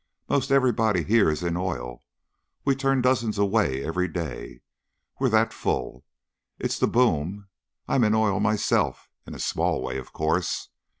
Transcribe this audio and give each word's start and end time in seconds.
"'Most 0.27 0.49
everybody 0.49 1.03
here 1.03 1.29
is 1.29 1.43
in 1.43 1.55
oil. 1.55 2.01
We 2.65 2.75
turn 2.75 3.03
dozens 3.03 3.37
away 3.37 3.85
every 3.85 4.07
day, 4.07 4.61
we're 5.19 5.29
that 5.29 5.53
full. 5.53 6.05
It's 6.57 6.79
the 6.79 6.87
boom. 6.87 7.49
I'm 7.87 8.03
in 8.03 8.15
oil 8.15 8.39
myself 8.39 9.11
in 9.27 9.35
a 9.35 9.39
small 9.39 9.79
way, 9.83 9.99
of 9.99 10.11
course. 10.11 10.69